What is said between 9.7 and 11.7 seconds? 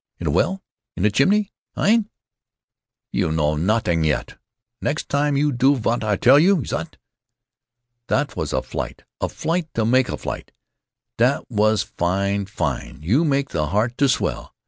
you make a flight, that